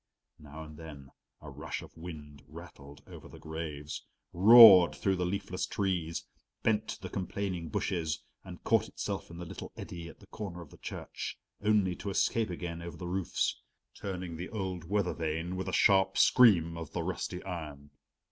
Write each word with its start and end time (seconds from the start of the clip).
Now 0.39 0.63
and 0.63 0.77
then 0.77 1.11
a 1.41 1.51
rush 1.51 1.83
of 1.83 1.95
wind 1.95 2.41
rattled 2.47 3.03
over 3.05 3.27
the 3.29 3.37
graves, 3.37 4.03
roared 4.33 4.95
through 4.95 5.15
the 5.17 5.27
leafless 5.27 5.67
trees, 5.67 6.25
bent 6.63 6.97
the 7.03 7.07
complaining 7.09 7.69
bushes, 7.69 8.23
and 8.43 8.63
caught 8.63 8.87
itself 8.87 9.29
in 9.29 9.37
the 9.37 9.45
little 9.45 9.71
eddy 9.77 10.07
at 10.09 10.19
the 10.19 10.25
corner 10.25 10.61
of 10.63 10.71
the 10.71 10.77
church, 10.79 11.37
only 11.63 11.95
to 11.97 12.09
escape 12.09 12.49
again 12.49 12.81
over 12.81 12.97
the 12.97 13.05
roofs, 13.07 13.61
turning 13.93 14.37
the 14.37 14.49
old 14.49 14.85
weather 14.85 15.13
vane 15.13 15.55
with 15.55 15.69
a 15.69 15.71
sharp 15.71 16.17
scream 16.17 16.77
of 16.77 16.93
the 16.93 17.03
rusty 17.03 17.43
iron. 17.43 17.91